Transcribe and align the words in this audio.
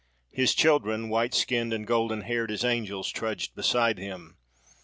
His 0.31 0.55
children, 0.55 1.09
white 1.09 1.35
skinned 1.35 1.71
and 1.73 1.85
golden 1.85 2.21
haired 2.21 2.49
"as 2.49 2.65
angels," 2.65 3.11
trudged 3.11 3.53
beside 3.53 3.99
him. 3.99 4.39